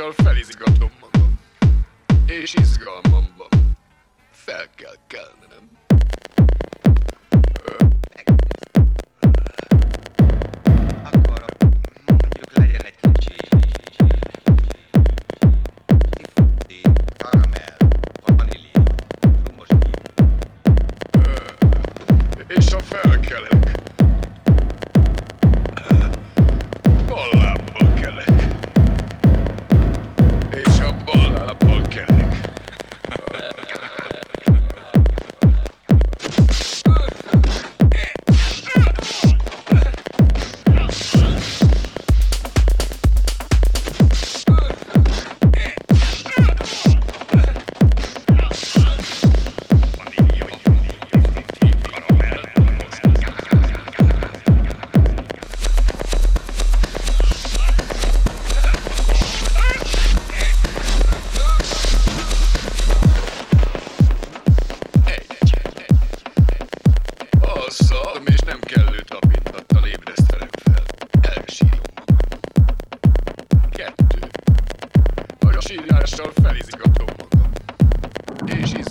a 0.00 0.02
sírással 0.02 0.12
felizgatom 0.12 0.90
magam. 1.00 1.40
És 2.26 2.54
izgalmamban 2.54 3.76
fel 4.30 4.66
kell 4.76 4.96
kelnem. 5.06 5.70
Akkor 7.30 7.99
Azzal, 67.70 68.22
és 68.26 68.38
nem 68.38 68.60
kellő 68.60 69.00
tapintattal 69.00 69.86
ébresztelek 69.86 70.50
fel. 70.62 70.84
Elsírom 71.20 71.80
magam. 71.94 72.26
Kettő. 73.70 74.18
A 75.40 75.60
sírással 75.60 76.30
felizgatom 76.42 77.06
magam. 77.18 77.52
És 78.46 78.72
izgalmamban 78.72 78.89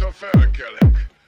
És 0.00 0.22
ha 0.24 1.19